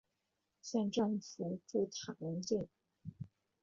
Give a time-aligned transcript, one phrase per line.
[0.63, 2.67] 县政府驻塔荣镇。